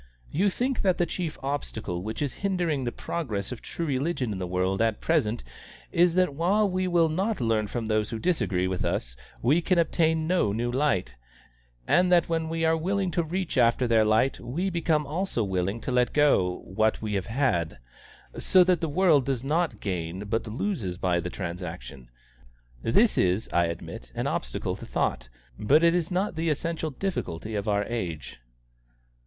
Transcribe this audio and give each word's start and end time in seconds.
"You 0.31 0.49
think 0.49 0.81
that 0.81 0.97
the 0.97 1.05
chief 1.05 1.37
obstacle 1.43 2.01
which 2.01 2.23
is 2.23 2.33
hindering 2.41 2.85
the 2.85 2.91
progress 2.91 3.51
of 3.51 3.61
true 3.61 3.85
religion 3.85 4.31
in 4.31 4.39
the 4.39 4.47
world 4.47 4.81
at 4.81 4.99
present 4.99 5.43
is 5.91 6.15
that 6.15 6.33
while 6.33 6.67
we 6.67 6.87
will 6.87 7.07
not 7.07 7.39
learn 7.39 7.67
from 7.67 7.85
those 7.85 8.09
who 8.09 8.17
disagree 8.17 8.67
with 8.67 8.83
us 8.83 9.15
we 9.43 9.61
can 9.61 9.77
obtain 9.77 10.25
no 10.25 10.51
new 10.53 10.71
light, 10.71 11.13
and 11.87 12.11
that 12.11 12.27
when 12.27 12.49
we 12.49 12.65
are 12.65 12.75
willing 12.75 13.11
to 13.11 13.21
reach 13.21 13.59
after 13.59 13.85
their 13.87 14.03
light 14.03 14.39
we 14.39 14.71
become 14.71 15.05
also 15.05 15.43
willing 15.43 15.79
to 15.81 15.91
let 15.91 16.13
go 16.13 16.63
what 16.65 16.99
we 17.03 17.13
have 17.13 17.27
had, 17.27 17.77
so 18.39 18.63
that 18.63 18.81
the 18.81 18.89
world 18.89 19.23
does 19.23 19.43
not 19.43 19.79
gain 19.81 20.21
but 20.25 20.47
loses 20.47 20.97
by 20.97 21.19
the 21.19 21.29
transaction. 21.29 22.09
This 22.81 23.19
is, 23.19 23.47
I 23.53 23.65
admit, 23.65 24.11
an 24.15 24.25
obstacle 24.25 24.75
to 24.77 24.85
thought; 24.87 25.29
but 25.59 25.83
it 25.83 25.93
is 25.93 26.09
not 26.09 26.35
the 26.35 26.49
essential 26.49 26.89
difficulty 26.89 27.53
of 27.53 27.67
our 27.67 27.83
age." 27.85 28.39